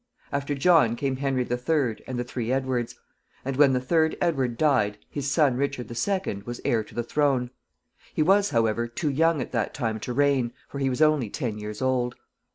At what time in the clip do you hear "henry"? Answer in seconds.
1.17-1.43